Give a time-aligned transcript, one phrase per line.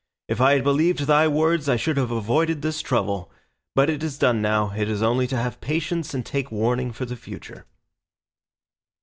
[0.27, 3.29] If I had believed thy words, I should have avoided this trouble;
[3.75, 7.05] but it is done now, it is only to have patience and take warning for
[7.05, 7.67] the future."